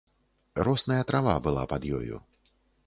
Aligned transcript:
Росная 0.69 0.99
трава 1.11 1.35
была 1.49 1.67
пад 1.75 1.83
ёю. 2.01 2.23